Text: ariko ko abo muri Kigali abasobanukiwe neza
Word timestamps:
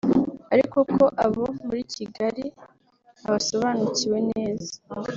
ariko 0.53 0.77
ko 0.95 1.03
abo 1.25 1.45
muri 1.65 1.81
Kigali 1.93 2.45
abasobanukiwe 3.27 4.17
neza 4.31 4.73